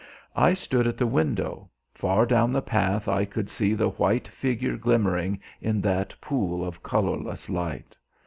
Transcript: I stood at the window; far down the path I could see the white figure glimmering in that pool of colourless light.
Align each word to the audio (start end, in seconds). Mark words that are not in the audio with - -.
I 0.35 0.55
stood 0.55 0.87
at 0.87 0.97
the 0.97 1.05
window; 1.05 1.69
far 1.93 2.25
down 2.25 2.51
the 2.51 2.61
path 2.63 3.07
I 3.07 3.23
could 3.23 3.51
see 3.51 3.75
the 3.75 3.89
white 3.89 4.27
figure 4.27 4.75
glimmering 4.75 5.39
in 5.61 5.79
that 5.81 6.15
pool 6.19 6.65
of 6.67 6.81
colourless 6.81 7.51
light. 7.51 7.95